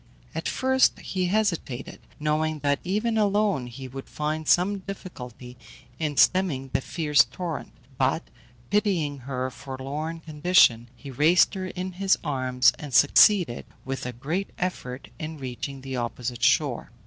[0.33, 5.57] At first he hesitated, knowing that even alone he would find some difficulty
[5.99, 8.23] in stemming the fierce torrent; but,
[8.71, 14.49] pitying her forlorn condition, he raised her in his arms, and succeeded, with a great
[14.57, 16.89] effort, in reaching the opposite shore.